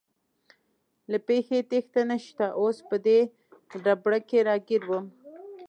له 1.11 1.17
پېښې 1.27 1.59
تېښته 1.69 2.01
نشته، 2.09 2.45
اوس 2.59 2.77
په 2.89 2.95
دې 3.05 3.19
ربړه 3.85 4.19
کې 4.29 4.39
راګیر 4.47 4.81
ووم. 4.85 5.05